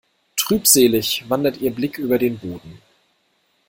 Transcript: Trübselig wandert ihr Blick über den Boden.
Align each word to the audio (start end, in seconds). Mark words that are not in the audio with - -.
Trübselig 0.35 1.29
wandert 1.29 1.57
ihr 1.57 1.69
Blick 1.69 1.99
über 1.99 2.17
den 2.17 2.39
Boden. 2.39 2.81